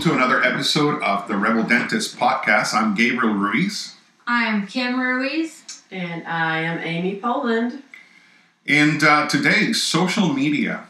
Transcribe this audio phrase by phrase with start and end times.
[0.00, 2.72] welcome to another episode of the Rebel Dentist Podcast.
[2.72, 3.96] I'm Gabriel Ruiz.
[4.26, 5.82] I am Kim Ruiz.
[5.90, 7.82] And I am Amy Poland.
[8.66, 10.84] And uh, today, social media.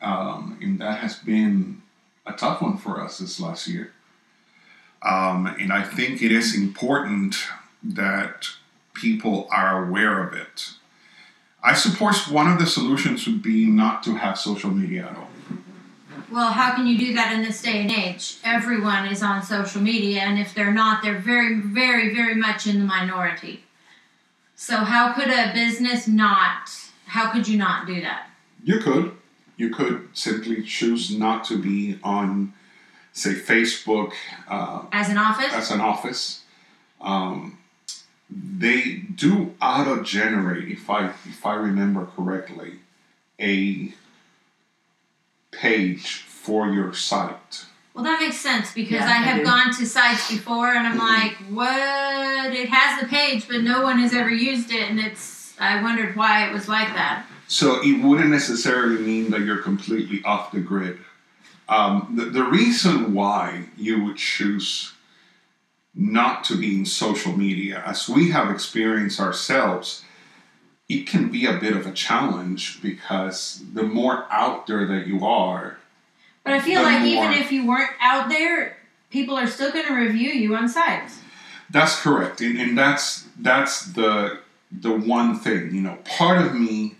[0.00, 1.82] Um, and that has been
[2.24, 3.90] a tough one for us this last year.
[5.02, 7.34] Um, and I think it is important
[7.82, 8.46] that
[8.94, 10.74] people are aware of it.
[11.64, 15.31] I suppose one of the solutions would be not to have social media at all.
[16.32, 18.38] Well, how can you do that in this day and age?
[18.42, 22.78] Everyone is on social media, and if they're not, they're very, very, very much in
[22.78, 23.64] the minority.
[24.56, 26.70] So, how could a business not?
[27.04, 28.30] How could you not do that?
[28.64, 29.12] You could.
[29.58, 32.54] You could simply choose not to be on,
[33.12, 34.12] say, Facebook
[34.48, 35.52] uh, As an office?
[35.52, 36.44] as an office.
[37.00, 37.58] Um,
[38.30, 42.78] they do auto generate, if I if I remember correctly,
[43.38, 43.92] a
[45.50, 47.64] page for your site.
[47.94, 49.44] well, that makes sense because Yeah, I I have do.
[49.44, 51.08] gone to sites before, and I'm Mhm.
[51.18, 52.52] like, what?
[52.54, 55.54] It has the page, but no one has ever used it, and it's.
[55.60, 57.26] I wondered why it was like that.
[57.46, 60.98] So it wouldn't necessarily mean that you're completely off the grid.
[61.68, 64.92] Um, the, the reason why you would choose
[65.94, 70.02] not to be in social media, as we have experienced ourselves,
[70.88, 75.24] it can be a bit of a challenge because the more out there that you
[75.24, 75.76] are,
[76.44, 78.76] But I feel like even more- if you weren't out there,
[79.10, 81.20] people are still going to review you on sites.
[81.70, 84.40] That's correct, and, and that's that's the
[84.70, 85.74] the one thing.
[85.74, 86.96] You know, part of me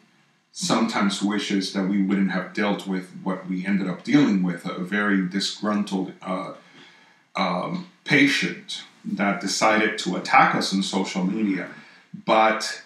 [0.53, 4.79] sometimes wishes that we wouldn't have dealt with what we ended up dealing with a
[4.79, 6.53] very disgruntled uh,
[7.37, 11.69] um, patient that decided to attack us on social media,
[12.27, 12.83] but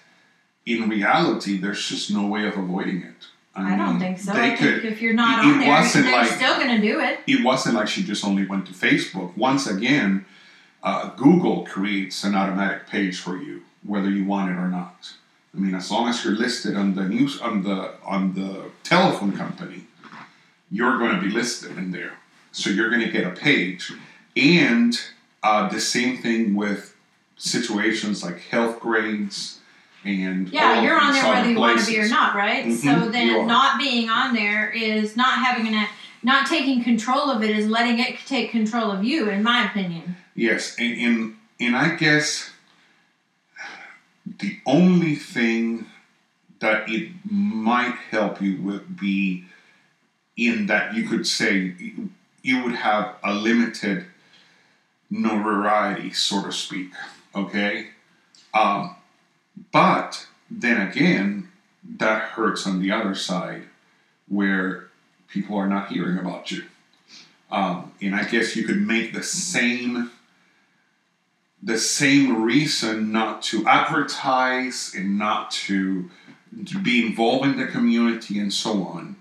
[0.65, 3.27] in reality, there's just no way of avoiding it.
[3.57, 4.33] I don't mean, think so.
[4.33, 4.83] I could.
[4.83, 7.21] think if you're not it on there, they're like- still going to do it.
[7.27, 9.37] it wasn't like she just only went to Facebook.
[9.37, 10.27] Once again,
[10.83, 15.13] uh, Google creates an automatic page for you, whether you want it or not.
[15.55, 19.33] I mean, as long as you're listed on the news on the on the telephone
[19.37, 19.85] company,
[20.71, 22.15] you're going to be listed in there.
[22.53, 23.93] So you're going to get a page,
[24.37, 24.99] and
[25.43, 26.95] uh, the same thing with
[27.39, 29.59] situations like Healthgrades
[30.07, 32.65] and Yeah, you're on there whether you want to be or not, right?
[32.65, 35.89] Mhm, so then not being on there is not having an
[36.23, 40.17] not taking control of it is letting it take control of you, in my opinion.
[40.35, 42.51] Yes, and, and and I guess
[44.39, 45.87] the only thing
[46.59, 49.45] that it might help you would be
[50.37, 51.75] in that you could say
[52.43, 54.07] you would have a limited
[55.11, 56.91] notoriety, so to speak.
[57.35, 57.89] Okay,
[58.55, 58.96] um,
[59.73, 61.51] but then again,
[61.99, 63.65] that hurts on the other side,
[64.29, 64.89] where
[65.29, 66.65] people are not hearing about you.
[67.51, 70.11] Um, and I guess you could make the same
[71.63, 76.09] the same reason not to advertise and not to,
[76.65, 79.17] to be involved in the community and so on.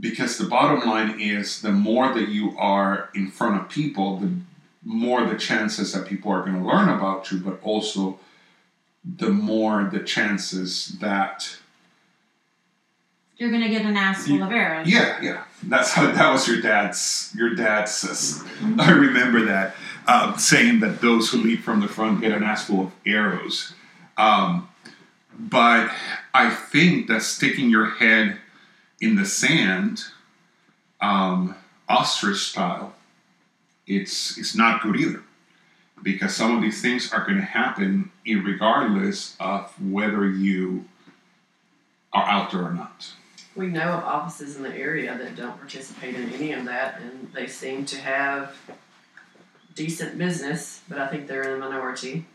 [0.00, 4.32] Because the bottom line is the more that you are in front of people, the
[4.84, 8.18] more the chances that people are going to learn about you, but also
[9.04, 11.56] the more the chances that
[13.36, 14.86] You're to get an ass full of arrows.
[14.88, 15.44] yeah, yeah.
[15.64, 17.32] That's how that was your dad's.
[17.36, 18.42] Your dad's.
[18.78, 19.74] I remember that
[20.06, 23.74] um, saying that those who leap from the front get an ass full of arrows.
[24.16, 24.68] Um,
[25.38, 25.90] but
[26.34, 28.38] I think that sticking your head
[29.00, 30.04] in the sand,
[31.00, 31.56] um,
[31.88, 32.94] ostrich style,
[33.86, 35.22] it's it's not good either,
[36.02, 40.84] because some of these things are going to happen regardless of whether you
[42.12, 43.12] are out there or not.
[43.54, 47.30] We know of offices in the area that don't participate in any of that, and
[47.34, 48.56] they seem to have
[49.74, 52.26] decent business, but I think they're in the minority.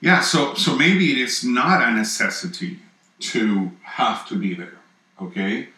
[0.00, 2.78] Yeah, so so maybe it is not a necessity
[3.20, 4.78] to have to be there,
[5.20, 5.68] okay?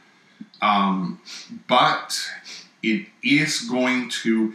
[0.62, 1.20] Um,
[1.68, 2.18] but
[2.82, 4.54] it is going to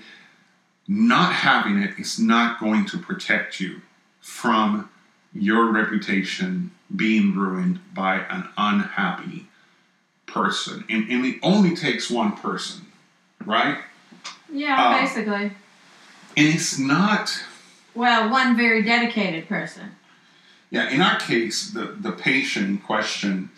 [0.90, 3.80] not having it is not going to protect you
[4.20, 4.90] from
[5.32, 9.46] your reputation being ruined by an unhappy
[10.26, 10.84] person.
[10.90, 12.88] And, and it only takes one person,
[13.46, 13.78] right?
[14.52, 15.52] Yeah, Uh, basically.
[16.36, 17.44] And it's not
[17.94, 19.92] Well, one very dedicated person.
[20.72, 23.52] Yeah, in our case, the, the patient in question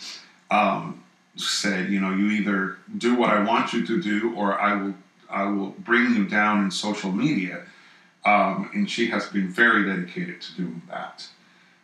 [0.50, 1.02] um,
[1.38, 4.96] said, you know, you either do what I want you to do, or I will
[5.32, 7.64] I will bring you down in social media.
[8.24, 11.28] Um, and she has been very dedicated to doing that.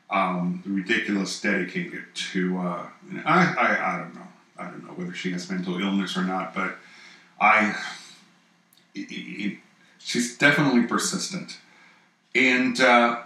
[0.10, 2.58] Um, ridiculous dedicated to.
[2.60, 2.86] Uh,
[3.26, 4.28] I, I I don't know.
[4.58, 6.76] I don't know whether she has mental illness or not, but
[7.42, 7.76] I.
[8.96, 9.58] it, it,
[10.00, 11.58] she's definitely persistent.
[12.36, 13.22] And uh,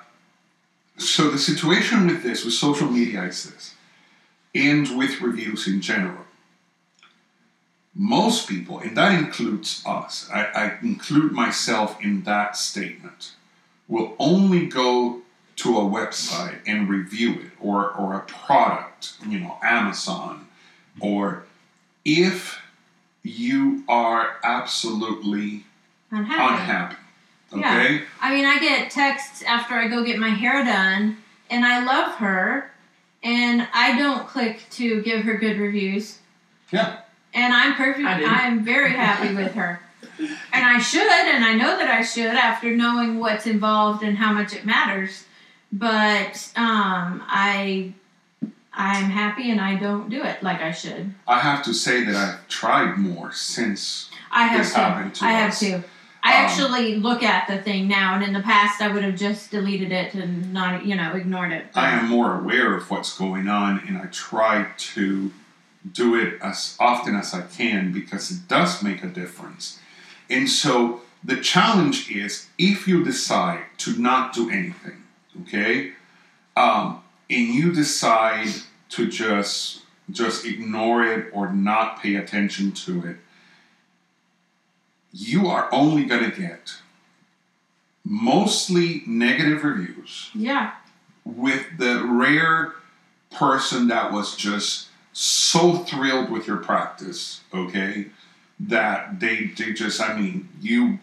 [0.98, 3.76] so the situation with this, with social media, is this,
[4.56, 6.26] and with reviews in general.
[7.94, 13.34] Most people, and that includes us, I, I include myself in that statement,
[13.88, 15.22] will only go
[15.58, 20.48] to a website and review it or, or a product, you know, Amazon,
[21.02, 21.44] or
[22.06, 22.62] if
[23.24, 25.66] you are absolutely
[26.12, 26.54] Unhappy.
[26.54, 26.96] unhappy.
[27.56, 27.76] Yeah.
[27.78, 28.04] Okay?
[28.22, 31.18] I mean, I get texts after I go get my hair done,
[31.50, 32.72] and I love her,
[33.22, 36.20] and I don't click to give her good reviews.
[36.72, 37.02] Yeah.
[37.34, 38.06] And I'm perfect.
[38.06, 38.26] I do.
[38.26, 39.80] I'm very happy with her,
[40.20, 40.30] and
[40.66, 44.54] I should, and I know that I should after knowing what's involved and how much
[44.54, 45.26] it matters.
[45.72, 47.94] But um, I,
[48.74, 51.14] I'm happy, and I don't do it like I should.
[51.28, 54.80] I have to say that I've tried more since I have This to.
[54.80, 55.60] happened to I have us.
[55.62, 55.84] to.
[56.24, 59.16] I Um, actually look at the thing now, and in the past, I would have
[59.16, 61.66] just deleted it and not, you know, ignored it.
[61.74, 65.32] I am more aware of what's going on and I try to
[65.90, 69.80] do it as often as I can because it does make a difference.
[70.30, 75.04] And so the challenge is if you decide to not do anything,
[75.42, 75.94] okay,
[76.56, 78.50] um, and you decide
[78.90, 83.18] to just just ignore it or not pay attention to it,
[85.14, 86.76] you are only going to get
[88.04, 90.72] mostly negative reviews Yeah.
[91.24, 92.74] with the rare
[93.30, 98.08] person that was just so thrilled with your practice, okay,
[98.60, 101.00] that they they just I mean you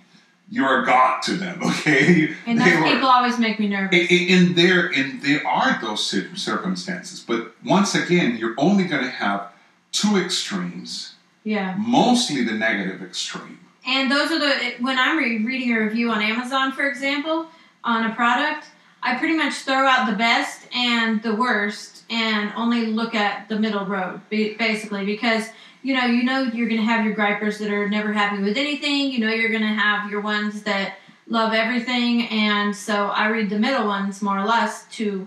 [0.50, 2.34] you're a god to them, okay.
[2.46, 4.10] And those were- people always make me nervous.
[4.10, 6.06] in, there and there are those
[6.36, 9.48] circumstances, but once again, you're only going to have
[9.92, 11.14] two extremes,
[11.44, 11.74] yeah.
[11.78, 13.58] mostly the negative extreme.
[13.86, 17.46] And those are the when I'm re- reading a review on Amazon, for example,
[17.84, 18.66] on a product,
[19.02, 23.58] I pretty much throw out the best and the worst, and only look at the
[23.58, 25.48] middle road, basically, because
[25.82, 29.10] you know you know you're gonna have your gripers that are never happy with anything.
[29.12, 30.96] You know you're gonna have your ones that
[31.26, 35.26] love everything, and so I read the middle ones more or less to.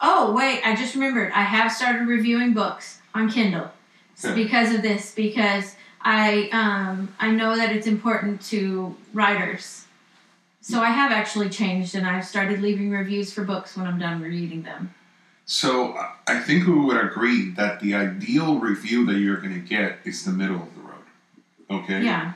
[0.00, 1.30] Oh wait, I just remembered.
[1.32, 3.70] I have started reviewing books on Kindle
[4.22, 9.86] so because of this because I um, I know that it's important to writers.
[10.60, 14.20] So I have actually changed and I've started leaving reviews for books when I'm done
[14.20, 14.94] reading them.
[15.52, 15.94] So
[16.26, 20.24] I- think we would agree that the ideal review that you're going to get is
[20.24, 21.82] the middle of the road.
[21.82, 22.02] Okay.
[22.02, 22.32] Yeah.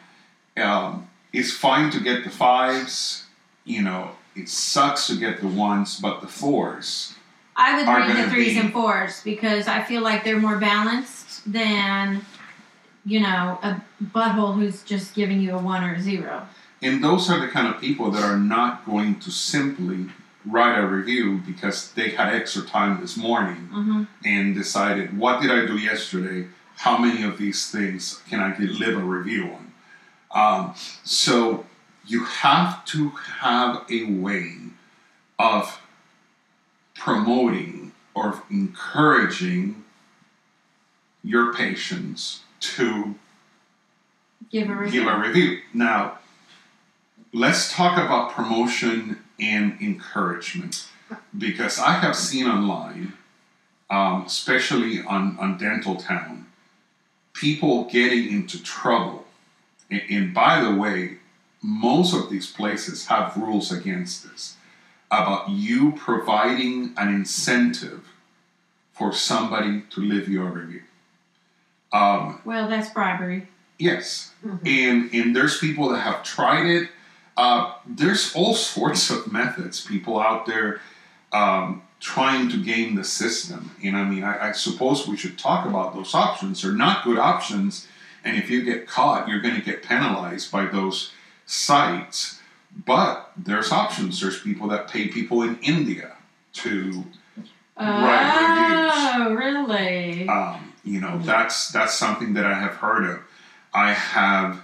[0.59, 3.25] Um, it's fine to get the fives.
[3.65, 7.15] You know, it sucks to get the ones, but the fours.
[7.57, 11.51] I would read the threes be- and fours because I feel like they're more balanced
[11.51, 12.21] than,
[13.07, 13.81] you know, a
[14.15, 16.47] butthole who's just giving you a one or a zero.
[16.83, 20.11] And those are the kind of people that are not going to simply
[20.47, 25.51] write a review because they had extra time this morning hmm and decided, what did
[25.51, 26.49] I do yesterday?
[26.77, 29.73] How many of these things can I live a review on?
[30.35, 31.65] Um, so
[32.07, 34.53] you have to have a way
[35.39, 35.81] of
[36.95, 39.85] promoting or encouraging
[41.23, 43.15] your patients to
[44.51, 45.01] Give a review.
[45.05, 45.59] give a review.
[45.75, 46.19] Now,
[47.33, 50.87] let's talk about promotion and encouragement
[51.37, 53.13] because I have seen online,
[53.91, 56.45] um, especially on, on Dentaltown,
[57.33, 59.25] people getting into trouble.
[59.91, 61.19] And, and by the way,
[61.63, 64.57] most of these places have rules against this
[65.11, 68.05] about you providing an incentive
[68.93, 70.83] for somebody to leave your review.
[71.93, 73.47] Um, well, that's bribery.
[73.79, 74.67] yes, Mhm.
[74.67, 76.91] and and there's people that have tried it.
[77.37, 79.85] Uh, there's all sorts of methods.
[79.85, 80.81] People out there
[81.33, 83.73] um, trying to game the system.
[83.85, 86.63] And I mean, I, I suppose we should talk about those options.
[86.63, 87.87] They're not good options,
[88.25, 91.13] and if you get caught, you're going to get penalized by those
[91.45, 92.41] sites.
[92.85, 94.21] But there's options.
[94.21, 96.13] There's people that pay people in India
[96.55, 97.05] to
[97.79, 100.27] Right, Oh, really?
[100.29, 103.21] um, you know that's that's something that I have heard of.
[103.75, 104.63] I have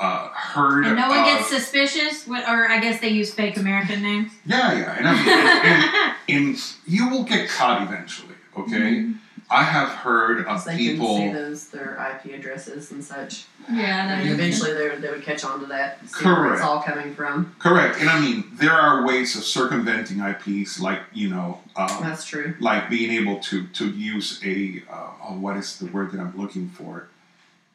[0.00, 3.56] uh, heard and no one of, gets suspicious, What- or I guess they use fake
[3.58, 4.32] American names.
[4.46, 5.28] yeah yeah and, I mean,
[6.32, 9.12] and, and, and you will get caught eventually okay Mm-hmm.
[9.52, 13.46] I have heard of Because they people can see those their IP addresses and such.
[13.68, 16.54] yeah, that And is- eventually they, they would catch on to that, see where Correct.
[16.54, 17.54] it's all coming from.
[17.58, 22.24] correct and I mean there are ways of circumventing IPs like you know um, That's
[22.24, 22.54] true.
[22.60, 26.36] like being able to to use a uh, oh, what is the word that I'm
[26.38, 27.08] looking for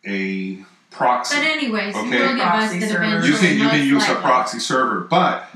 [0.08, 0.63] a
[0.96, 1.36] proxy.
[1.36, 2.06] But anyways, Okay.
[2.18, 3.04] you will get Proxy busted server.
[3.04, 3.32] eventually.
[3.32, 5.50] you can you can most use a proxy server, but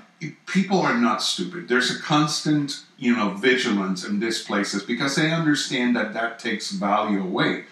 [0.46, 1.68] people are not stupid.
[1.68, 6.72] There's a constant you know vigilance in these places because they understand that that takes
[6.72, 7.64] value away,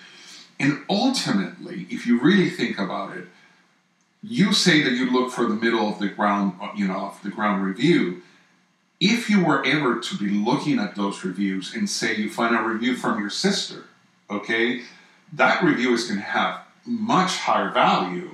[0.59, 3.27] and ultimately, if you really think about it,
[4.23, 7.21] you say that you look for the middle of the ground, uh, you know, of
[7.23, 8.21] the ground review.
[8.99, 12.63] If you were ever to be looking at those reviews and say you find a
[12.63, 13.83] review from your sister,
[14.27, 14.81] okay,
[15.33, 18.31] that review is going to have much higher value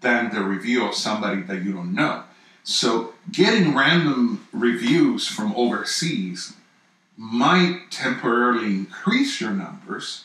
[0.00, 2.24] than the review of somebody that you don't know.
[2.64, 6.54] So getting random reviews from overseas
[7.16, 10.24] might temporarily increase your numbers,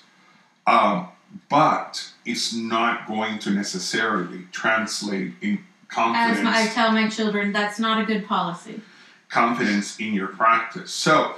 [0.66, 1.10] um,
[1.50, 5.60] but it's not going to necessarily translate in
[5.90, 8.82] confidence my, I tell my children, that's not a good policy.
[9.30, 10.92] confidence in your practice.
[10.92, 11.36] So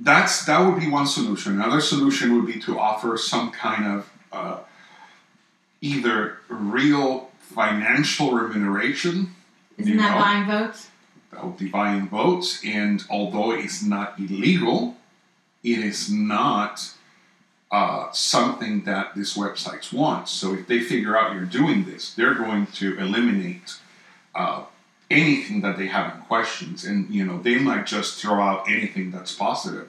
[0.00, 1.54] that's that would be one solution.
[1.54, 4.58] Another solution would be to offer some kind of uh,
[5.82, 9.34] either real financial remuneration.
[9.76, 10.88] Isn't that know, buying votes?
[11.32, 14.96] that would be buying votes, and although it's not illegal,
[15.64, 16.92] it is not
[17.70, 20.28] uh, something that these websites want.
[20.28, 23.76] So if they figure out you're doing this, they're going to eliminate
[24.34, 24.64] uh,
[25.10, 29.10] anything that they have in questions, and you know they might just throw out anything
[29.10, 29.88] that's positive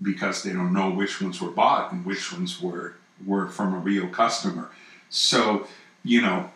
[0.00, 2.94] because they don't know which ones were bought and which ones were
[3.24, 4.70] were from a real customer.
[5.10, 5.66] So
[6.02, 6.50] you know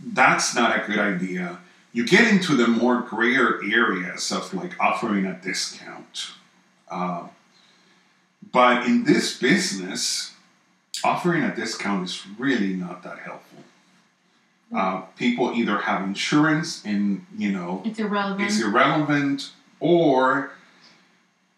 [0.00, 1.58] that's not a good idea
[1.92, 6.32] you get into the more grayer areas of like offering a discount.
[6.90, 7.28] Uh,
[8.52, 10.34] but in this business,
[11.02, 13.64] offering a discount is really not that helpful.
[14.74, 18.48] Uh, people either have insurance and you know It's irrelevant.
[18.48, 19.50] it's irrelevant,
[19.80, 20.52] or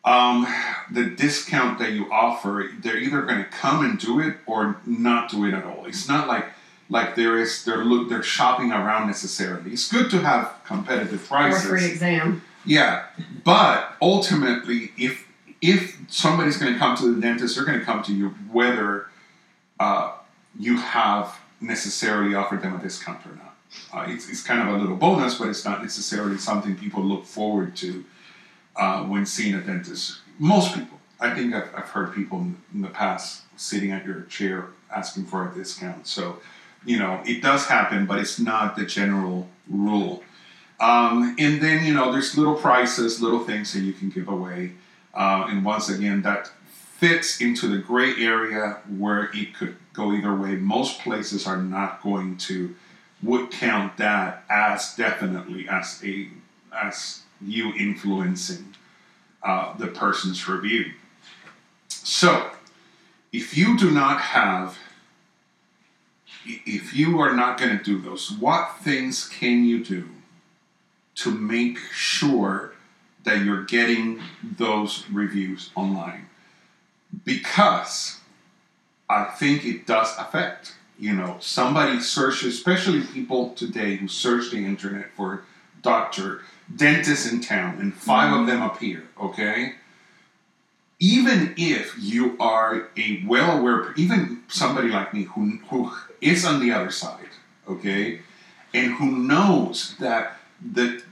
[0.05, 0.47] um,
[0.91, 5.31] the discount that you offer, they're either going to come and do it or not
[5.31, 5.85] do it at all.
[5.87, 6.47] It's not like
[6.89, 9.73] like there is they're look they're shopping around necessarily.
[9.73, 11.67] It's good to have competitive prices.
[11.67, 12.43] Or free exam.
[12.65, 13.07] Yeah,
[13.45, 15.27] but ultimately, if
[15.61, 19.07] if somebody's going to come to the dentist, they're going to come to you whether
[19.79, 20.13] uh,
[20.59, 23.55] you have necessarily offered them a discount or not.
[23.93, 27.25] Uh, it's, it's kind of a little bonus, but it's not necessarily something people look
[27.25, 28.05] forward to
[28.81, 30.21] uh, when seeing a dentist.
[30.39, 34.69] Most people, I think I've, I've heard people in, the past sitting at your chair
[34.91, 36.07] asking for a discount.
[36.07, 36.39] So,
[36.85, 40.25] you know, it does happen, but it's not the general rule.
[40.81, 44.73] Um, and then, you know, there's little prices, little things that you can give away.
[45.13, 50.35] Uh, and once again, that fits into the gray area where it could go either
[50.35, 50.55] way.
[50.55, 52.75] Most places are not going to
[53.23, 56.29] would count that as definitely as a
[56.73, 58.70] as you influencing
[59.43, 60.93] uh, the person's review.
[61.89, 62.51] So,
[63.33, 64.79] if you do not have,
[66.45, 70.09] if you are not going to do those, what things can you do
[71.17, 72.73] to make sure
[73.25, 76.27] that you're getting those reviews online?
[77.25, 78.19] Because
[79.09, 80.75] I think it does affect.
[80.99, 85.45] You know, somebody searches, especially people today who search the internet for
[85.83, 86.43] doctor,
[86.77, 89.75] dentist in town, and 5 of them appear, okay?
[90.99, 96.61] Even if you are a well aware, even somebody like me who, who is on
[96.61, 97.31] the other side,
[97.69, 98.21] okay,
[98.75, 101.03] and who knows that the,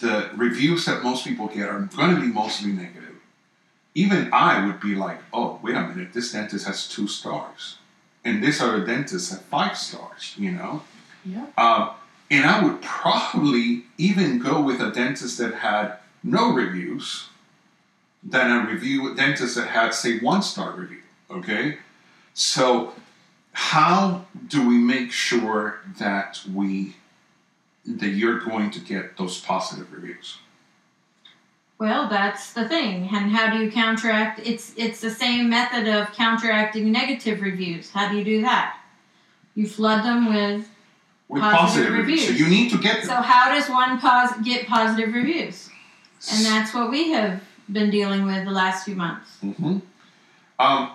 [0.00, 3.06] the reviews that most people get are going to be mostly negative,
[3.94, 7.78] even I would be like, oh, wait a minute, this dentist has two stars.
[8.24, 10.82] And this other dentist has five stars, you know?
[11.24, 11.46] Yeah.
[11.56, 11.90] Um,
[12.30, 17.28] and I would probably even go with a dentist that had no reviews
[18.22, 21.02] than a review dentist that had, say, one star review.
[21.30, 21.78] Okay?
[22.34, 22.94] So
[23.52, 26.96] how do we make sure that we
[27.86, 30.38] that you're going to get those positive reviews?
[31.78, 33.08] Well, that's the thing.
[33.12, 34.40] And how do you counteract?
[34.44, 37.90] It's it's the same method of counteracting negative reviews.
[37.90, 38.78] How do you do that?
[39.54, 40.68] You flood them with.
[41.28, 42.26] With Positive reviews.
[42.26, 43.06] So you need to get them.
[43.06, 45.68] So how does one pos- get positive reviews?
[46.32, 49.28] And that's what we have been dealing with the last few months.
[49.40, 49.78] hmm
[50.58, 50.90] Um,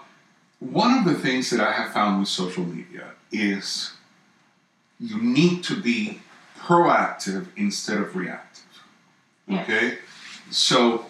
[0.60, 3.92] one of the things that I have found with social media is
[5.00, 6.22] you need to be
[6.60, 8.64] proactive instead of reactive.
[9.48, 9.64] Yes.
[9.70, 9.98] Okay,
[10.50, 11.08] so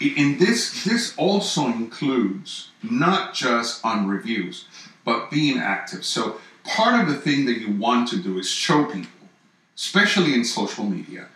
[0.00, 4.64] i- in this, this also includes not just on reviews,
[5.04, 6.04] but being active.
[6.04, 9.28] So part of the thing that you want to do is show people,
[9.76, 11.26] especially in social media,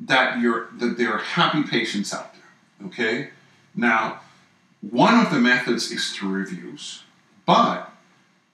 [0.00, 2.88] that you're that there are happy patients out there.
[2.88, 3.30] Okay,
[3.74, 4.20] now
[4.90, 7.02] one of the methods is through reviews,
[7.46, 7.90] but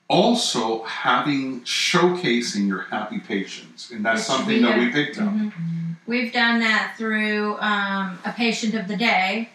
[0.09, 5.29] also having showcasing your happy patients, and that's Which something we that we picked up.
[5.29, 5.97] Mhm.
[6.07, 9.51] We've done that through um, a patient of the day.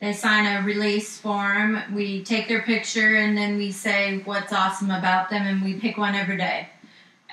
[0.00, 1.82] They sign a release form.
[1.94, 5.96] We take their picture and then we say what's awesome about them, and we pick
[5.96, 6.68] one every day.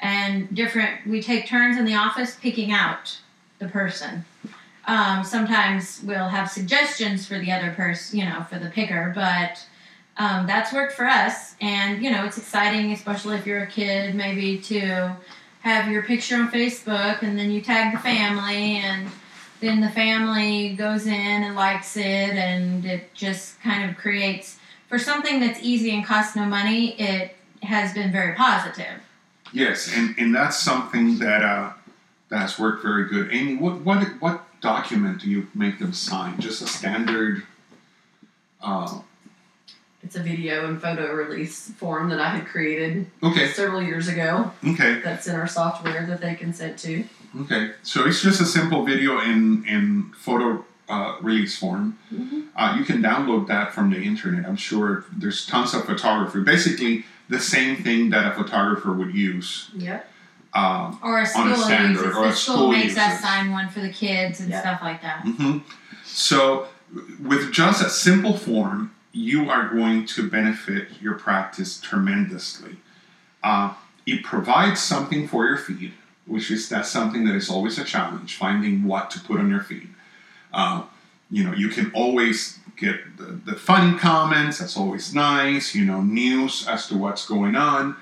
[0.02, 3.20] And different, we take turns in the office picking out
[3.60, 4.26] the person.
[4.88, 9.64] Um, sometimes we'll have suggestions for the other person, you know, for the picker, but
[10.18, 11.56] um, that's worked for us.
[11.62, 15.16] And, you know, it's exciting, especially if you're a kid, maybe to
[15.62, 19.08] have your picture on Facebook and then you tag the family and
[19.62, 24.58] then the family goes in and likes it and it just kind of creates
[24.90, 29.00] for something that's easy and costs no money it has been very positive
[29.54, 31.74] Yes, and, and that's something that uh,
[32.30, 33.34] that has worked very good.
[33.34, 36.40] Amy, what what what document do you make them sign?
[36.40, 37.44] Just a standard.
[38.62, 39.00] Uh,
[40.04, 44.52] It's a video and photo release form that I had created okay, several years ago.
[44.66, 47.04] okay, That's in our software that they consent to.
[47.42, 47.72] Okay.
[47.84, 51.98] So it's just a simple video in in photo uh, release form.
[52.14, 52.48] Mhm.
[52.56, 54.46] Uh, you can download that from the internet.
[54.46, 56.42] I'm sure there's tons of photography.
[56.42, 59.70] Basically, the same thing that a photographer would use.
[59.76, 60.08] Yep.
[60.54, 62.98] Um, or a school standard, uses or the a school, school makes uses.
[62.98, 64.60] us sign one for the kids and Yeah.
[64.60, 65.60] stuff like that Mm-hmm.
[66.04, 66.68] So,
[67.24, 72.76] with just a simple form, you are going to benefit your practice tremendously.
[73.42, 73.74] Uh,
[74.06, 75.94] it provides something for your feed,
[76.32, 79.62] which is that's something that is always a challenge, finding what to put on your
[79.62, 79.90] feed.
[80.54, 80.84] Uh,
[81.30, 86.02] you know, you can always get the, the funny comments, that's always nice, you know,
[86.02, 87.96] news as to what's going on.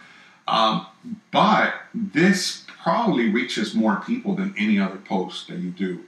[0.47, 0.85] Um,
[1.31, 6.03] but this probably reaches more people than any other post that you do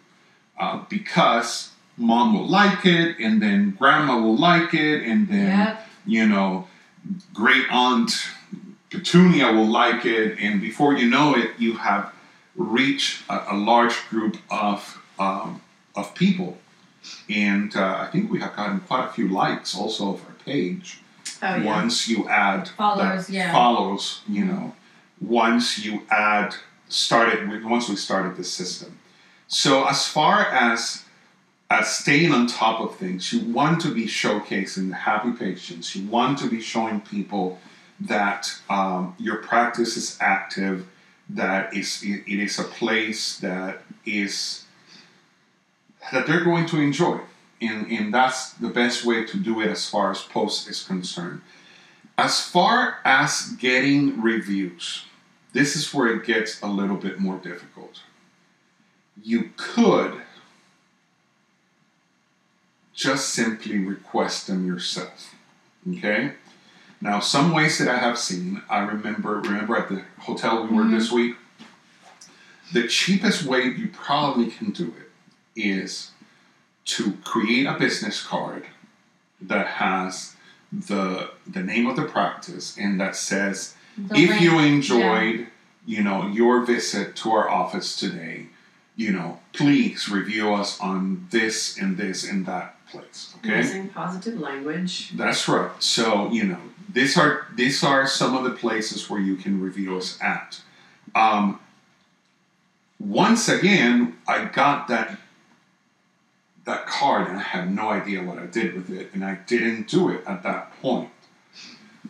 [0.59, 5.87] uh, because mom will like it, and then grandma will like it, and then Yep.
[6.05, 6.67] you know,
[7.33, 8.11] great aunt
[8.91, 12.13] Petunia will like it, and before you know it, you have
[12.55, 15.61] reached a, a large group of um,
[15.95, 16.57] of people.
[17.29, 21.01] And uh, I think we have gotten quite a few likes also of our page
[21.43, 21.63] Oh yeah.
[21.63, 23.51] once you add Followers, that yeah.
[23.51, 24.75] follows you know
[25.19, 26.55] once you add
[26.87, 28.99] started with once we started this system
[29.47, 31.03] so as far as
[31.69, 36.07] as staying on top of things you want to be showcasing the happy patients you
[36.07, 37.59] want to be showing people
[37.99, 40.87] that um, your practice is active
[41.35, 44.65] that is it, it is a place that is
[46.11, 47.19] that they're going to enjoy.
[47.61, 51.41] And, and that's the best way to do it as far as post is concerned.
[52.17, 55.05] As far as getting reviews
[55.53, 58.01] this is where it gets a little bit more difficult.
[59.21, 60.21] You could
[62.93, 65.33] just simply request them yourself
[65.89, 66.33] okay
[67.01, 70.87] now some ways that i have seen i remember remember at the hotel we were
[70.87, 71.15] this mm-hmm.
[71.17, 71.35] week
[72.73, 75.11] the cheapest way you probably can do it
[75.55, 76.11] is
[76.85, 78.65] to create a business card
[79.41, 80.35] that has
[80.71, 85.47] the the name of the practice and that says The if you enjoyed
[85.85, 88.47] you know your visit to our office today
[88.95, 93.57] you know please review us on this and this and that place okay?
[93.57, 95.11] Using positive language.
[95.11, 95.71] that's right.
[95.79, 99.97] So you know these are these are some of the places where you can review
[99.97, 100.61] us at
[101.15, 101.59] um,
[102.99, 105.17] once again i got that
[106.65, 109.87] that card and i had no idea what i did with it and i didn't
[109.87, 111.09] do it at that point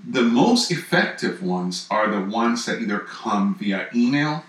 [0.07, 4.43] the most effective ones are the ones that either come via email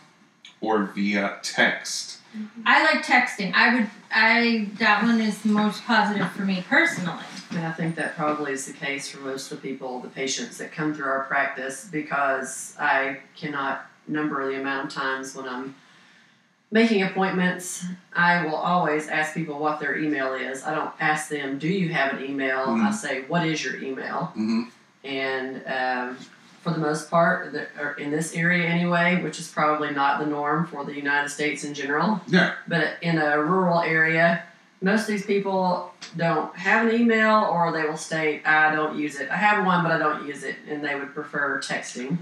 [0.60, 2.18] or via text
[2.64, 3.52] I like texting.
[3.54, 3.90] I would.
[4.10, 7.24] I that one is the most positive for me personally.
[7.54, 10.58] And I think that probably is the case for most of the people, the patients
[10.58, 15.74] that come through our practice, because I cannot number the amount of times when I'm
[16.70, 17.84] making appointments,
[18.14, 20.62] I will always ask people what their email is.
[20.64, 22.60] I don't ask them, Do you have an email?
[22.60, 22.94] I Mhm.
[22.94, 24.32] say, What is your email?
[24.36, 24.62] mm-hmm.
[25.04, 26.16] And um,
[26.62, 27.54] for the most part,
[27.98, 31.74] in this area anyway, which is probably not the norm for the United States in
[31.74, 34.44] general, yeah but in a rural area,
[34.82, 39.18] most of these people don't have an email or they will state, I don't use
[39.20, 39.30] it.
[39.30, 40.56] I have one, but I don't use it.
[40.68, 42.18] And they would prefer texting.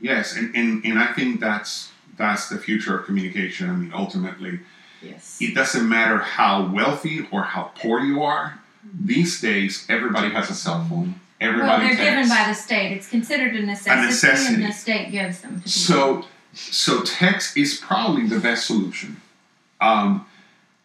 [0.00, 4.60] yes and, and, and i think that's that's the future of communication i mean ultimately
[5.02, 5.38] Yes.
[5.40, 8.58] it doesn't matter how wealthy or how poor you are.
[9.04, 11.20] These days, everybody has a cell phone.
[11.40, 12.92] Everybody well, they're given by the state.
[12.96, 14.54] It's considered a necessity, a necessity.
[14.54, 15.60] and the state gives them.
[15.60, 16.24] To so,
[16.54, 19.20] so text is probably the best solution,
[19.80, 20.26] um,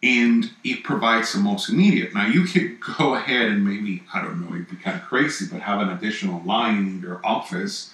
[0.02, 2.14] and it provides the most immediate.
[2.14, 5.46] Now, you could go ahead and maybe I don't know, it'd be kind of crazy,
[5.50, 7.92] but have an additional line in your office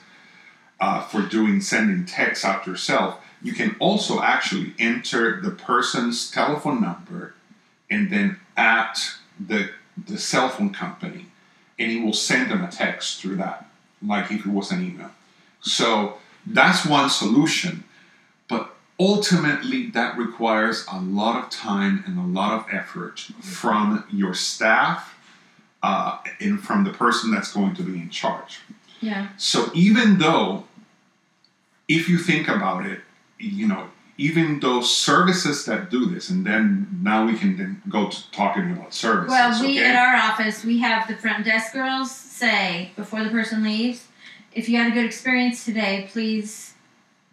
[0.80, 6.80] uh, for doing sending texts out yourself, you can also actually enter the person's telephone
[6.80, 7.34] number
[7.90, 8.98] and then at
[9.38, 9.70] the
[10.06, 11.26] the cell phone company,
[11.78, 13.66] and it will send them a text through that,
[14.06, 15.10] like if it was an email.
[15.62, 17.84] So that's one solution,
[18.98, 25.16] ultimately that requires a lot of time and a lot of effort from your staff
[25.82, 28.60] uh, and from the person that's going to be in charge.
[29.00, 29.28] Yeah.
[29.36, 30.64] So even though,
[31.88, 33.00] if you think about it,
[33.38, 38.08] you know, even those services that do this, and then now we can then go
[38.08, 39.30] to talking about services.
[39.30, 39.88] Well, we okay?
[39.88, 44.08] at our office we have the front desk girls say before the person leaves,
[44.52, 46.72] if you had a good experience today, please.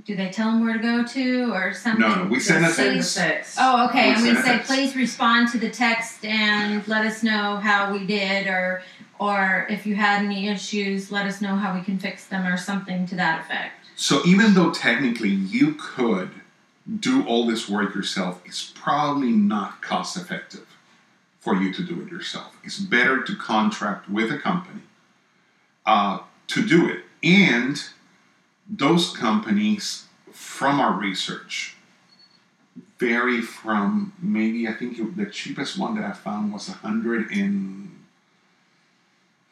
[0.05, 2.01] Do they tell them where to go to or something?
[2.01, 3.17] No, no, we send a Send the text.
[3.17, 3.57] text.
[3.59, 4.09] Oh, okay.
[4.09, 4.69] We I'm going send to a say text.
[4.71, 8.81] please respond to the text and let us know how we did, or
[9.19, 12.57] or if you had any issues, let us know how we can fix them, or
[12.57, 13.73] something to that effect.
[13.95, 16.31] So even though technically you could
[16.99, 20.65] do all this work yourself, it's probably not cost effective
[21.39, 22.57] for you to do it yourself.
[22.63, 24.81] It's better to contract with a company
[25.85, 27.01] uh, to do it.
[27.23, 27.81] And
[28.77, 31.75] those companies, from our research,
[32.99, 37.91] vary from maybe I think it- the cheapest one that I found was 100 and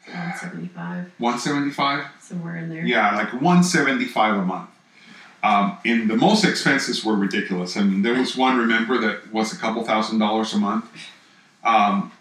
[0.08, 2.84] 175, 175 somewhere in there.
[2.86, 4.70] yeah, like 175 a month.
[5.44, 7.76] Um, and the most expenses were ridiculous.
[7.76, 10.86] I mean, there was one, remember, that was a couple thousand dollars a month.
[11.64, 12.12] Um,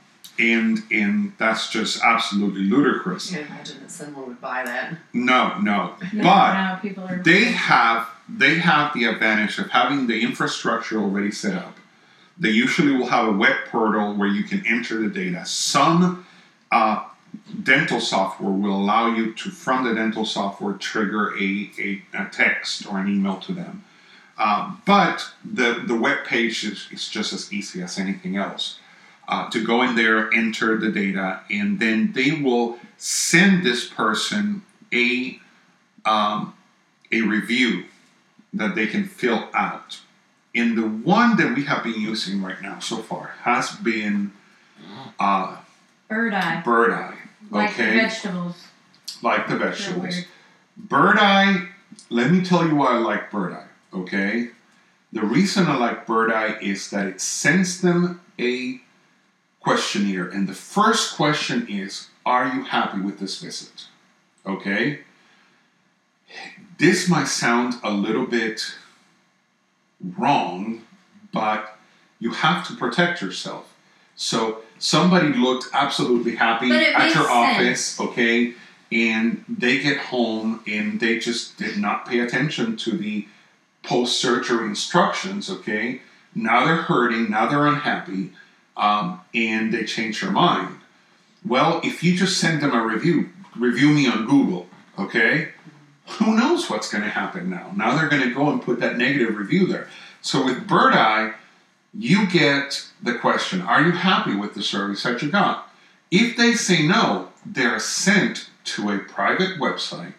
[0.40, 3.32] and and that's just absolutely ludicrous.
[3.32, 4.96] I can't imagine that someone would buy that.
[5.12, 5.94] No, no.
[6.14, 7.22] But people are.
[7.22, 11.76] they have they have the advantage of having the infrastructure already set up.
[12.38, 15.44] They usually will have a web portal where you can enter the data.
[15.44, 16.26] Some
[16.72, 17.04] uh,
[17.62, 22.86] dental software will allow you to, from the dental software, trigger a, a, a text
[22.86, 23.84] or an email to them.
[24.38, 28.79] Um, but the, the web page is, is just as easy as anything else.
[29.30, 34.60] Uh, to go in there, enter the data, and then they will send this person
[34.92, 35.38] a
[36.04, 36.52] um,
[37.12, 37.84] a review
[38.52, 40.00] that they can fill out.
[40.52, 44.32] And the one that we have been using right now so far has been
[45.20, 45.58] uh,
[46.08, 47.14] Birdeye, Bird Eye.
[47.52, 47.56] Okay.
[47.56, 48.64] like the vegetables.
[49.22, 50.24] like the vegetables.
[50.76, 51.66] Birdeye,
[52.08, 54.48] let me tell you why I like Birdeye, okay?
[55.12, 58.80] The reason I like Birdeye is that it sends them a
[59.60, 63.86] questionnaire, and the first question is Are you happy with this visit?
[64.46, 65.00] Okay?
[66.78, 68.74] This might sound a little bit
[70.18, 70.82] wrong,
[71.32, 71.76] but
[72.18, 73.74] you have to protect yourself.
[74.16, 77.28] So somebody looked absolutely happy at your sense.
[77.28, 78.54] office, okay,
[78.92, 83.26] and they get home and they just did not pay attention to the
[83.82, 86.02] post surgery instructions, okay?
[86.34, 88.32] Now they're hurting, now they're unhappy,
[88.80, 90.78] um, and they change their mind.
[91.46, 94.66] Well, if you just send them a review, review me on Google,
[94.98, 95.50] okay?
[96.18, 97.72] Who knows what's going to happen now?
[97.76, 99.88] Now they're going to go and put that negative review there.
[100.22, 101.32] So with Birdeye,
[101.94, 105.68] you get the question Are you happy with the service that you got?
[106.10, 110.14] If they say no, they're sent to a private website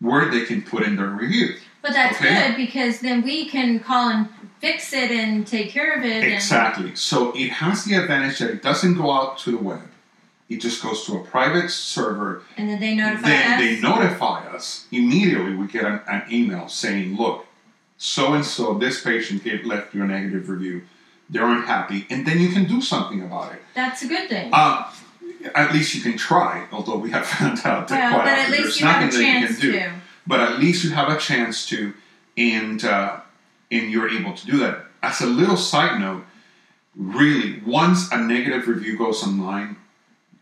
[0.00, 1.56] where they can put in their review.
[1.82, 2.34] But that's Okay.
[2.48, 4.28] good because then we can call and
[4.60, 6.24] fix it and take care of it.
[6.24, 6.94] Exactly.
[6.94, 9.82] So it has the advantage that it doesn't go out to the web.
[10.50, 12.42] It just goes to a private server.
[12.56, 13.60] And, and then they notify then us.
[13.60, 15.54] they notify us immediately.
[15.54, 17.46] We get an, an email saying, "Look,
[17.96, 20.82] so and so, this patient gave, left you a negative review.
[21.30, 23.62] They're unhappy," and then you can do something about it.
[23.74, 24.50] That's a good thing.
[24.52, 24.90] Uh,
[25.54, 26.66] at least you can try.
[26.72, 29.02] Although we have found out that well, quite but at often least there's you have
[29.02, 29.72] a nothing that you can do.
[29.72, 29.92] to.
[30.26, 31.94] But at least you have a chance to,
[32.36, 33.20] and uh,
[33.70, 34.86] and you're able to do that.
[35.02, 36.24] As a little side note,
[36.94, 39.76] really, once a negative review goes online,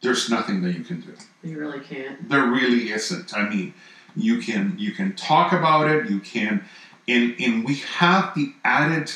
[0.03, 1.15] there's nothing that you can do.
[1.43, 2.29] You really can't.
[2.29, 3.37] There really isn't.
[3.37, 3.75] I mean,
[4.17, 6.11] you can you can talk about it.
[6.11, 6.65] You can,
[7.07, 9.13] and and we have the added.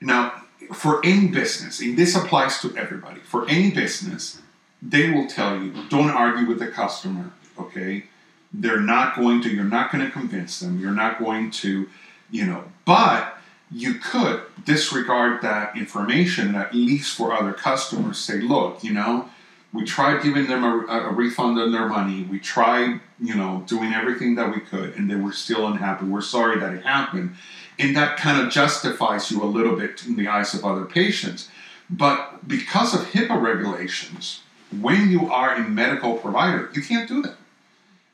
[0.00, 3.20] Now, for any business, and this applies to everybody.
[3.20, 4.40] For any business,
[4.80, 7.30] they will tell you, don't argue with the customer.
[7.58, 8.04] Okay,
[8.52, 9.50] they're not going to.
[9.50, 10.78] You're not going to convince them.
[10.78, 11.88] You're not going to,
[12.30, 12.64] you know.
[12.84, 13.38] But
[13.70, 19.30] you could disregard that information at least for other customers say, look, you know,
[19.72, 22.24] we tried giving them a, a refund on their money.
[22.24, 26.04] We tried, you know, doing everything that we could, and they were still unhappy.
[26.04, 27.36] We're sorry that it happened.
[27.78, 31.48] And that kind of justifies you a little bit in the eyes of other patients.
[31.88, 34.42] But because of HIPAA regulations,
[34.78, 37.36] when you are a medical provider, you can't do that.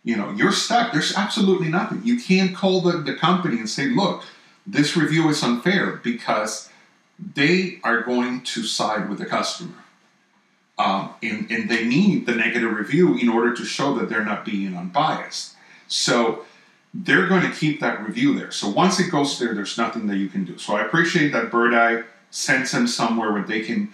[0.09, 0.94] You know, you're stuck.
[0.94, 2.01] There's absolutely nothing.
[2.03, 4.25] You can't call the, the company and say, look,
[4.66, 6.71] this review is unfair because
[7.35, 9.85] they are going to side with the customer.
[10.79, 14.47] Um, and, and they need the negative review in order to show that they're not
[14.47, 15.57] being unbiased.
[15.88, 16.47] So
[16.94, 18.51] they're going to keep that review there.
[18.51, 20.57] So once it goes there, there's nothing that you can do.
[20.57, 23.92] So I appreciate that Birdeye sends them somewhere where they can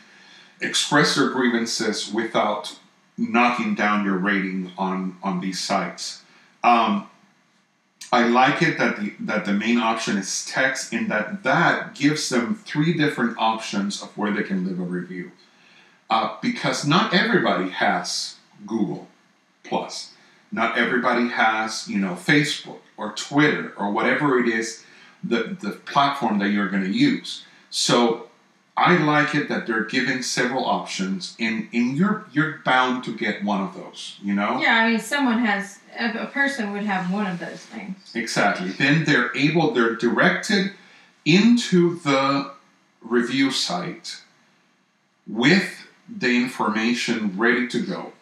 [0.60, 2.78] express their grievances without
[3.16, 6.22] knocking down your rating on on these sites.
[6.62, 7.08] Um,
[8.12, 12.28] I like it that the that the main option is text, and that that gives
[12.28, 15.32] them three different options of where they can leave a review.
[16.10, 19.08] Uh, because not everybody has Google
[19.64, 20.12] Plus,
[20.52, 24.84] not everybody has you know Facebook or Twitter or whatever it is,
[25.22, 27.44] the the platform that you're going to use.
[27.70, 28.28] So
[28.76, 33.44] I like it that they're given several options, and, and you're you're bound to get
[33.44, 34.18] one of those.
[34.22, 34.60] You know.
[34.60, 37.96] Yeah, I mean, someone has a, a person would have one of those things.
[38.14, 38.70] Exactly.
[38.70, 39.72] Then they're able.
[39.72, 40.72] They're directed
[41.24, 42.52] into the
[43.00, 44.22] review site
[45.26, 48.12] with the information ready to go.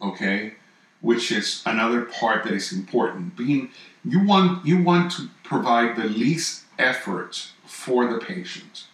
[0.00, 0.54] Okay,
[1.02, 3.36] which is another part that is important.
[3.36, 3.68] Being
[4.06, 8.87] you want you want to provide the least effort for the patient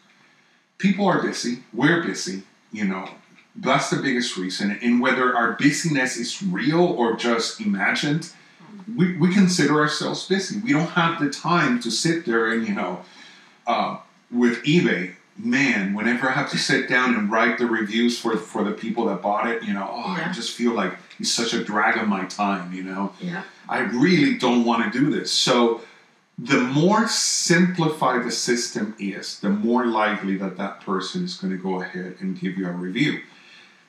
[0.78, 1.60] people are busy.
[1.72, 2.42] We're busy.
[2.72, 3.08] You know,
[3.56, 4.78] that's the biggest reason.
[4.82, 8.30] And whether our busyness is real or just imagined,
[8.96, 10.60] we, we consider ourselves busy.
[10.60, 13.02] We don't have the time to sit there and, you know,
[13.66, 13.98] uh,
[14.30, 18.64] with eBay, man, whenever I have to sit down and write the reviews for, for
[18.64, 20.28] the people that bought it, you know, oh, Yeah.
[20.28, 23.12] I just feel like it's such a drag on my time, you know.
[23.20, 23.42] Yeah.
[23.68, 25.32] I really don't want to do this.
[25.32, 25.80] So,
[26.38, 31.62] the more simplified the system is, the more likely that that person is going to
[31.62, 33.20] go ahead and give you a review.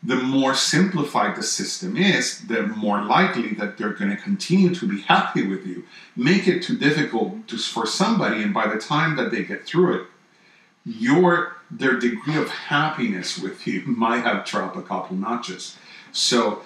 [0.03, 4.88] The more simplified the system is, the more likely that they're going to continue to
[4.88, 5.86] be happy with you.
[6.15, 10.01] Make it too difficult to, for somebody, and by the time that they get through
[10.01, 10.08] it,
[10.86, 15.75] your their degree of happiness with you might have dropped a couple notches.
[16.12, 16.62] So,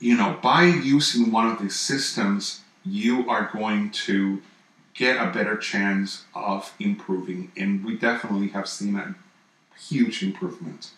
[0.00, 4.42] you know, by using one of these systems, you are going to
[4.96, 7.52] get a better chance of improving.
[7.56, 9.14] And we definitely have seen a
[9.78, 10.90] huge improvement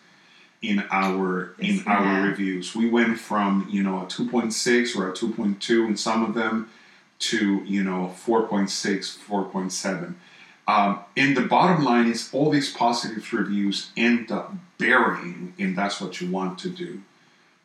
[0.61, 2.75] in our in our reviews.
[2.75, 5.97] We went from you know a two point six or a two point two in
[5.97, 6.69] some of them
[7.19, 10.15] to you know 4.6, 4.7.
[10.67, 15.99] Um, and the bottom line is all these positive reviews end up burying, and that's
[15.99, 17.01] what you want to do,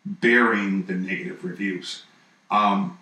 [0.04, 2.04] burying the negative reviews.
[2.50, 2.98] Um,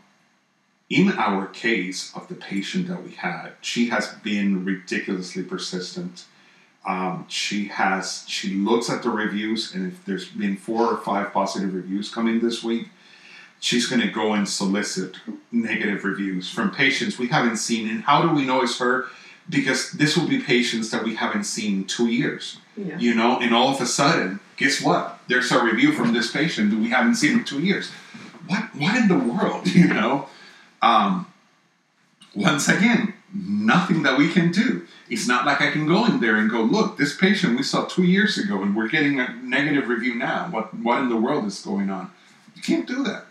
[0.93, 6.25] in our case of the patient that we had, she has been ridiculously persistent.
[6.87, 11.33] Um, she has she looks at the reviews, and if there's been four or five
[11.33, 12.89] positive reviews coming this week,
[13.59, 15.17] she's going to go and solicit
[15.51, 17.89] negative reviews from patients we haven't seen.
[17.89, 19.07] And how do we know it's her?
[19.49, 22.99] Because this will be patients that we haven't seen in two years Yeah.
[22.99, 25.19] you know, and all of a sudden, guess what?
[25.29, 27.91] There's a review from this patient that we haven't seen in two years.
[28.47, 28.75] What?
[28.75, 29.67] What in the world?
[29.83, 30.29] You know.
[30.83, 31.27] Um,
[32.35, 34.87] once again, nothing that we can do.
[35.09, 37.85] It's not like I can go in there and go, look, this patient we saw
[37.85, 40.49] two years ago, and we're getting a negative review now.
[40.51, 40.75] What?
[40.75, 42.11] What in the world is going on?
[42.57, 43.27] You can't do that.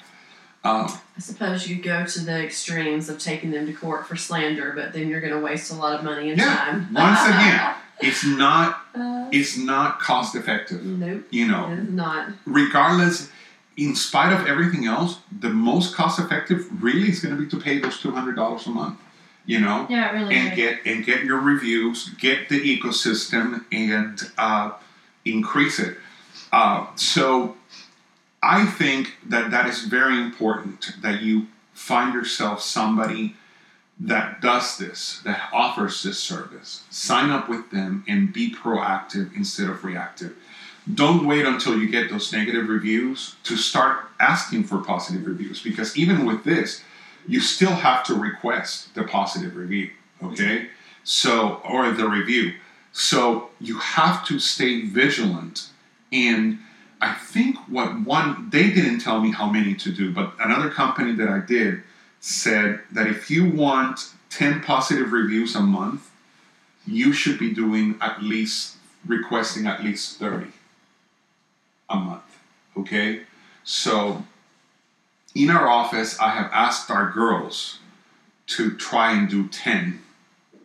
[0.63, 0.85] Um,
[1.17, 4.93] I suppose you go to the extremes of taking them to court for slander, but
[4.93, 6.53] then you're going to waste a lot of money and Yeah.
[6.55, 6.93] time.
[6.93, 8.79] once again, it's not.
[8.93, 10.83] Uh, It's not cost effective.
[10.85, 11.23] nope.
[11.31, 12.27] You know, It is not.
[12.45, 13.30] regardless,
[13.77, 17.57] in spite of everything else, the most cost effective really is going to be to
[17.57, 18.99] pay those two hundred dollars a month.
[19.45, 20.55] You know, Yeah, really and is.
[20.55, 24.71] get and get your reviews, get the ecosystem, and uh,
[25.25, 25.97] increase it.
[26.51, 27.55] Uh, so,
[28.43, 33.35] I think that that is very important that you find yourself somebody
[33.99, 36.83] that does this, that offers this service.
[36.89, 40.35] Sign up with them and be proactive instead of reactive.
[40.91, 45.95] Don't wait until you get those negative reviews to start asking for positive reviews because
[45.95, 46.83] even with this,
[47.27, 49.91] you still have to request the positive review,
[50.23, 50.69] okay?
[51.03, 52.53] So, or the review.
[52.93, 55.69] So, you have to stay vigilant.
[56.11, 56.59] And
[56.99, 61.13] I think what one, they didn't tell me how many to do, but another company
[61.13, 61.83] that I did
[62.19, 66.09] said that if you want 10 positive reviews a month,
[66.87, 70.47] you should be doing at least requesting at least 30
[71.91, 72.23] a month.
[72.77, 73.21] Okay?
[73.63, 74.23] So
[75.35, 77.79] in our office, I have asked our girls
[78.47, 80.01] to try and do 10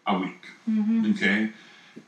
[0.07, 0.47] a week.
[0.69, 1.15] Mhm.
[1.15, 1.51] Okay?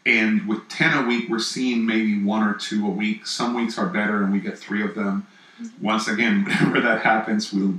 [0.07, 3.27] And with 10 a week, we're seeing maybe one or two a week.
[3.27, 5.27] Some weeks are better and we get three of them.
[5.81, 7.79] Once again, whenever that happens, we'll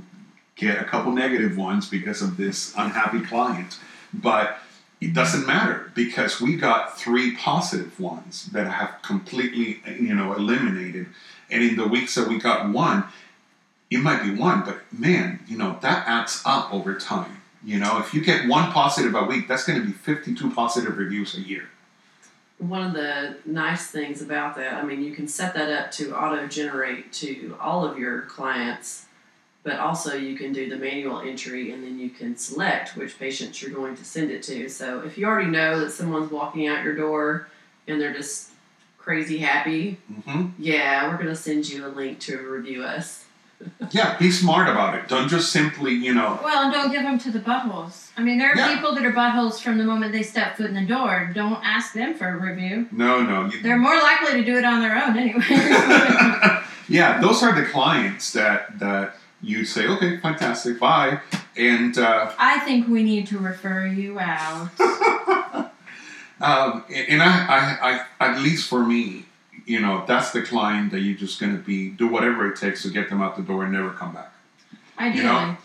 [0.56, 3.78] get a couple negative ones because of this unhappy client.
[4.12, 4.58] But
[5.00, 11.06] it doesn't matter because we got three positive ones that have completely, you know, eliminated.
[11.50, 13.04] And in the weeks that we got one,
[13.90, 17.38] it might be one, but man, you know, that adds up over time.
[17.64, 20.96] You know, if you get one positive a week, that's going to be 52 positive
[20.96, 21.68] reviews a year.
[22.58, 26.14] One of the nice things about that, I mean, you can set that up to
[26.14, 29.06] auto generate to all of your clients,
[29.62, 33.60] but also you can do the manual entry and then you can select which patients
[33.60, 34.68] you're going to send it to.
[34.68, 37.48] So if you already know that someone's walking out your door
[37.86, 38.50] and they're just
[38.98, 43.24] crazy happy, hmm yeah, we're going to send you a link to review us.
[43.90, 45.06] Yeah, be smart about it.
[45.08, 48.08] Don't just simply, you know, Well, and don't give them to the buttholes.
[48.16, 48.74] I mean, there are Yeah.
[48.74, 51.30] people that are buttholes from the moment they step foot in the door.
[51.34, 52.86] Don't ask them for a review.
[52.90, 53.46] no, no.
[53.50, 55.42] You, They're more likely to do it on their own anyway.
[56.88, 61.20] yeah, those are the clients that that you say, okay, fantastic, bye,
[61.56, 64.68] and uh, I think we need to refer you out.
[66.40, 69.24] um, and I, I, I, at least for me,
[69.66, 72.82] you know, that's the client that you're just going to be do whatever it takes
[72.82, 74.32] to get them out the door and never come back.
[74.98, 75.24] Ideally.
[75.24, 75.56] know?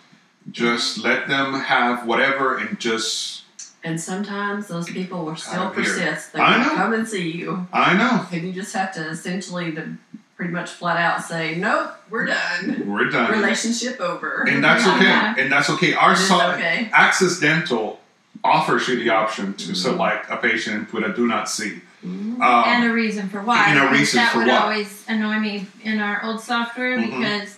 [0.52, 3.44] Just let them have whatever and just
[3.84, 5.86] And sometimes those people will still Out of here.
[5.86, 6.34] persist.
[6.34, 6.76] They I will know.
[6.76, 7.68] come and see you.
[7.74, 9.98] I know And you just have to essentially the
[10.36, 12.84] pretty much flat out say, Nope, we're done.
[12.88, 14.44] we're done, Relationship over.
[14.48, 15.32] and that's Yeah.
[15.34, 15.94] okay, and that's okay.
[15.94, 16.90] Our It is so- okay.
[16.94, 18.00] Access Dental
[18.44, 19.76] offers you the option to Mhm.
[19.76, 21.82] select a patient and put a do not see.
[22.06, 22.40] Mhm.
[22.42, 23.66] Um, and a reason for why.
[23.70, 24.62] and a because reason that for would what.
[24.62, 27.18] always annoy me in our old software Mhm.
[27.18, 27.58] because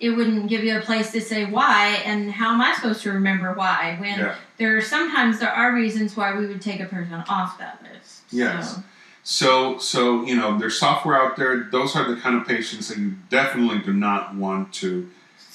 [0.00, 3.12] it wouldn't give you a place to say why and how am I supposed to
[3.12, 4.34] remember why when Yeah.
[4.58, 8.22] there are sometimes there are reasons why we would take a person off that list.
[8.30, 8.74] Yes.
[8.76, 8.82] So,
[9.26, 11.64] So, so you know, there's software out there.
[11.72, 15.08] Those are the kind of patients that you definitely do not want to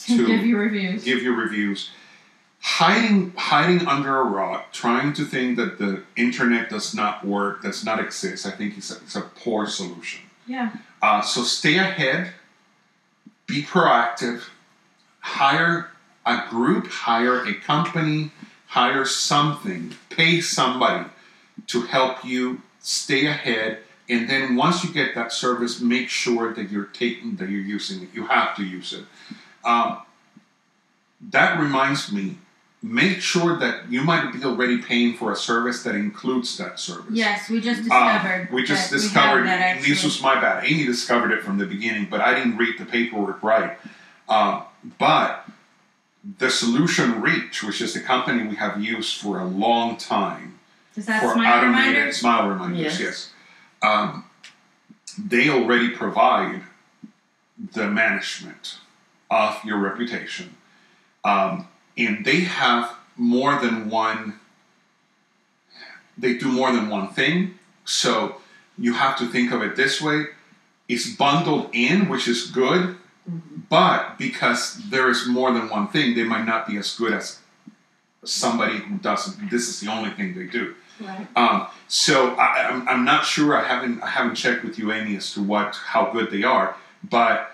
[0.08, 1.04] To give you reviews.
[1.04, 1.92] give you reviews.
[2.62, 7.86] Hiding, hiding under a rock, trying to think that the internet does not work, does
[7.86, 8.46] not exist.
[8.46, 10.22] I think it's a, it's a poor solution.
[10.46, 10.72] yeah.
[11.02, 12.34] Uh, so stay ahead,
[13.48, 14.50] be proactive,
[15.22, 15.90] hire
[16.26, 18.32] a group, hire a company,
[18.68, 21.08] hire something, pay somebody
[21.68, 23.80] to help you stay ahead.
[24.10, 28.02] And then once you get that service, make sure that you're taking that you're using
[28.02, 28.10] it.
[28.14, 29.06] You have to use it.
[29.64, 30.00] Um,
[31.30, 32.38] that reminds me.
[32.82, 37.12] Make sure that you might be already paying for a service that includes that service.
[37.12, 38.50] Yes, we just Uh, discovered.
[38.54, 40.64] we just we discovered that this was my bad.
[40.66, 43.78] Amy discovered it from the beginning, but I didn't read the paperwork right.
[44.30, 44.62] Uh,
[44.98, 45.46] but
[46.38, 50.59] the Solutionreach, which is the company we have used for a long time
[50.96, 52.18] Is that for smile automated reminders?
[52.18, 53.00] smile reminders, Yes.
[53.00, 53.32] yes,
[53.82, 54.26] um,
[55.18, 56.64] they already provide
[57.74, 58.78] the management
[59.30, 60.56] of your reputation,
[61.24, 64.40] um, and they have more than one.
[66.18, 68.42] They do more than one thing, so
[68.78, 70.28] you have to think of it this way:
[70.88, 72.98] it's bundled in, which is good,
[73.30, 73.42] Mhm.
[73.70, 77.39] but because there is more than one thing, they might not be as good as
[78.24, 79.50] somebody who doesn't.
[79.50, 80.76] This is the only thing they do.
[81.00, 81.28] Right.
[81.36, 83.56] Um, so I, I'm, I'm not sure.
[83.56, 86.76] I haven't I haven't checked with you, Amy, as to what how good they are.
[87.10, 87.52] But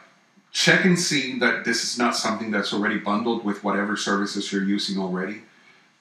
[0.52, 4.64] check and see that this is not something that's already bundled with whatever services you're
[4.64, 5.42] using already.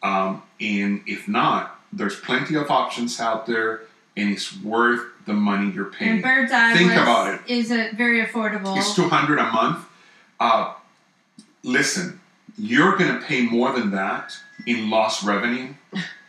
[0.02, 3.82] Um, and if not, there's plenty of options out there,
[4.16, 6.12] and it's worth the money you're paying.
[6.12, 6.22] And.
[6.22, 7.40] Birdeye Think about it.
[7.46, 8.76] is a very affordable.
[8.76, 9.84] It's two hundred a month.
[10.40, 10.74] Uh,
[11.62, 12.20] listen,
[12.56, 15.74] you're going to pay more than that in lost revenue,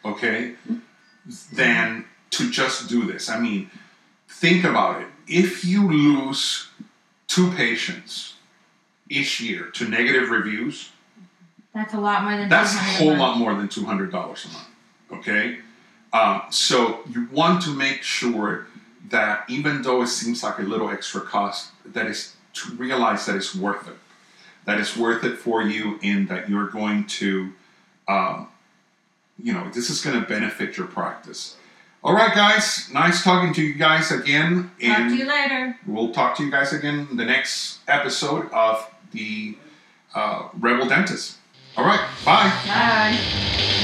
[0.04, 0.56] okay,
[1.54, 3.30] than to just do this.
[3.30, 3.70] I mean,
[4.28, 5.08] think about it.
[5.28, 6.70] If you lose
[7.28, 8.36] two patients
[9.10, 10.92] each year to negative reviews,
[11.74, 14.46] That's a lot more than that's a 200 whole lot more than two hundred dollars
[14.46, 14.68] a month.
[15.12, 15.60] Okay,
[16.14, 18.68] um, so you want to make sure
[19.10, 23.36] that even though it seems like a little extra cost, that is to realize that
[23.36, 23.98] it's worth it.
[24.66, 27.52] That it's worth it for you, and that you're going to,
[28.08, 28.48] um,
[29.42, 31.58] you know, this is going to benefit your practice.
[32.04, 32.90] All right, guys.
[32.94, 35.76] Nice talking to you guys again, Talk and to you later.
[35.88, 39.58] we'll talk to you guys again in the next episode of the
[40.14, 41.38] uh, Rebel Dentist.
[41.78, 42.50] All right, bye.
[42.68, 43.82] Bye.